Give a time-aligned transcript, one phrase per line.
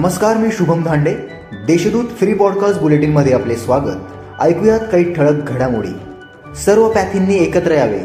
[0.00, 1.14] नमस्कार मी Shubham Dhande.
[1.66, 3.96] Deshdoot free podcast बुलेटिनमध्ये आपले स्वागत.
[4.40, 5.88] ऐकूयात काही ठळक घडामोडी.
[6.64, 7.98] सर्व पॅथींनी एकत्र यावे.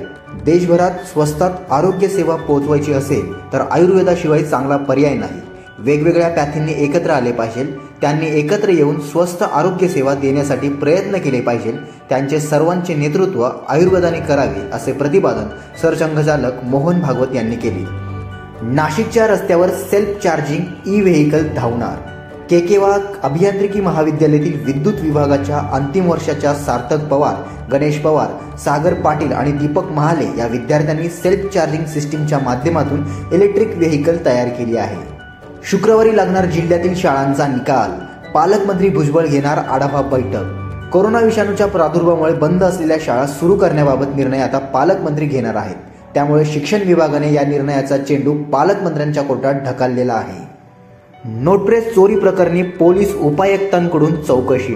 [0.45, 5.41] देशभरात स्वस्तात आरोग्य सेवा पोहोचवायची असेल तर आयुर्वेदाशिवाय चांगला पर्याय नाही.
[5.79, 7.77] वेगवेगळ्या पॅथींनी एकत्र आले पाहिजे.
[8.01, 11.77] त्यांनी एकत्र येऊन स्वस्त आरोग्य सेवा देण्यासाठी प्रयत्न केले पाहिजे.
[12.09, 15.45] त्यांचे सर्वांचे नेतृत्व आयुर्वेदाने करावे असे प्रतिपादन
[15.81, 18.04] सरसंघचालक मोहन भागवत यांनी केले.
[18.61, 21.95] नाशिकच्या रस्त्यावर सेल्फ चार्जिंग ई व्हेकल धावणार.
[22.49, 27.33] केकेवा अभियांत्रिकी महाविद्यालयातील विद्युत विभागाच्या अंतिम वर्षाच्या सार्थक पवार
[27.71, 34.17] गणेश पवार सागर पाटील आणि दीपक महाले या विद्यार्थ्यांनी सेल्फ चार्जिंग सिस्टीमच्या माध्यमातून इलेक्ट्रिक व्हेकल
[34.25, 35.17] तयार केली आहे.
[35.69, 37.91] शुक्रवारी लागणार जिल्ह्यातील शाळांचा निकाल.
[38.31, 40.43] पालकमंत्री भुजबळ घेणार आढावा बैठक.
[40.93, 45.75] कोरोना विषाणूच्या प्रादुर्भावामुळे बंद असलेल्या शाळा सुरू करण्याबाबत निर्णय आता पालकमंत्री घेणार आहेत.
[46.15, 50.43] त्यामुळे शिक्षण विभागाने या निर्णयाचा चेंडू पालकमंत्र्यांच्या कोर्टात ढकललेला आहे.
[51.25, 54.75] नोटप्रेस चोरी प्रकरणी पोलीस उपायुक्तांकडून चौकशी.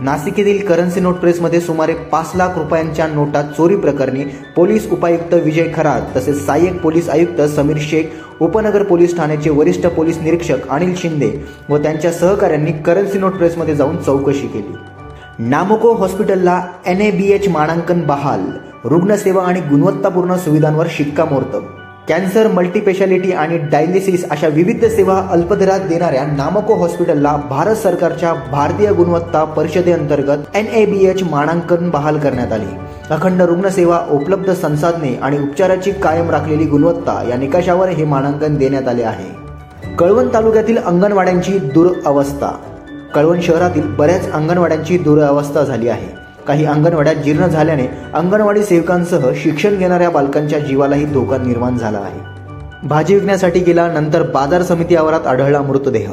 [0.00, 4.24] नाशिक येथील करन्सी नोट प्रेसमध्ये सुमारे पाच लाख रुपयांच्या नोटा चोरी प्रकरणी
[4.56, 8.04] पोलीस उपायुक्त विजय खरात तसेच सहाय्यक पोलीस आयुक्त समीर शेख
[8.40, 11.30] उपनगर पोलीस ठाण्याचे वरिष्ठ पोलीस निरीक्षक अनिल शिंदे
[11.68, 14.76] व त्यांच्या सहकाऱ्यांनी करन्सी नोट प्रेसमध्ये जाऊन चौकशी केली.
[15.38, 18.40] नामोको हॉस्पिटलला एन ए बी एच मानांकन बहाल.
[18.88, 21.62] रुग्णसेवा आणि गुणवत्तापूर्ण सुविधांवर शिक्कामोर्तब.
[22.08, 29.44] कॅन्सर मल्टीपेशालिटी आणि डायलिसिस अशा विविध सेवा अल्पदरात देणाऱ्या नामको हॉस्पिटलला भारत सरकारच्या भारतीय गुणवत्ता
[29.44, 32.78] परिषदेअंतर्गत एन ए बी एच मानांकन बहाल करण्यात आले.
[33.10, 39.02] अखंड रुग्णसेवा उपलब्ध संसाधने आणि उपचाराची कायम राखलेली गुणवत्ता या निकषावर हे मानांकन देण्यात आले
[39.02, 39.46] आहे.
[39.96, 42.48] कळवण तालुक्यातील अंगणवाड्यांची दुरअवस्था
[43.14, 46.25] कळवण शहरातील बऱ्याच अंगणवाड्यांची दुरअवस्था झाली आहे.
[46.48, 52.36] काही अंगणवाड्या जीर्ण झाल्याने अंगणवाडी सेवकांसह शिक्षण घेणाऱ्या बालकांच्या जीवालाही धोका निर्माण झाला आहे.
[52.86, 56.12] भाजी विकण्यासाठी गेला नंतर बाजार समिती आवारात आढळला मृतदेह.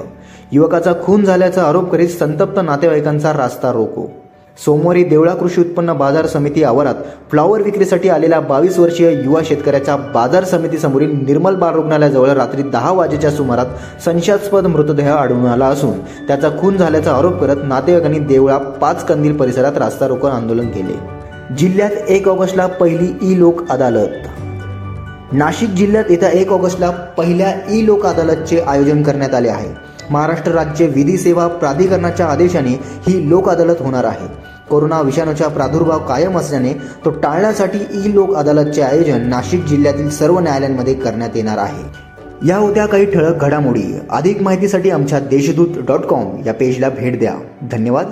[0.52, 4.23] युवकाचा खून झाल्याचा आरोप करीत संतप्त नातेवाईकांचा रास्ता रोको.
[4.58, 6.96] सोमवारी देवळा कृषी उत्पन्न बाजार समिती आवारात
[7.32, 13.32] फ्लॉवर विक्रीसाठी आलेल्या बावीस वर्षीय युवा शेतकऱ्याचा बाजार समितीसमोरील निर्मल बाल रुग्णालयाजवळ रात्री दहा वाजेच्या
[13.32, 13.66] सुमारात
[14.06, 19.78] संशयास्पद मृतदेह आढळून आला असून त्याचा खून झाल्याचा आरोप करत नातेवाईकांनी देवळा पाच कंदील परिसरात
[19.78, 21.00] रास्ता रोको आंदोलन केले.
[21.56, 24.08] जिल्ह्यात एक ऑगस्टला पहिली ई लोक अदालत.
[25.32, 29.93] नाशिक जिल्ह्यात येत्या एक ऑगस्टला पहिल्या ई लोक अदालतचे आयोजन करण्यात आले आहे.
[30.10, 34.28] महाराष्ट्र राज्य विधी सेवा प्राधिकरणाच्या आदेशाने ही लोक अदालत होणार आहे.
[34.70, 40.94] कोरोना विषाणूचा प्रादुर्भाव कायम असल्याने तो टाळण्यासाठी ई लोक अदालतचे आयोजन नाशिक जिल्ह्यातील सर्व न्यायालयांमध्ये
[40.94, 42.14] करण्यात येणार आहे.
[42.48, 44.00] या होत्या काही ठळक घडामोडी.
[44.10, 47.34] अधिक माहितीसाठी आमच्या देशदूत डॉट कॉम या पेजला भेट द्या.
[47.72, 48.12] धन्यवाद.